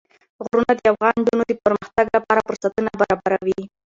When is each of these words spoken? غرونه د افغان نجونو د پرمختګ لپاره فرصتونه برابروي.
غرونه 0.43 0.71
د 0.77 0.81
افغان 0.93 1.13
نجونو 1.19 1.43
د 1.47 1.51
پرمختګ 1.65 2.05
لپاره 2.15 2.45
فرصتونه 2.47 2.89
برابروي. 3.01 3.59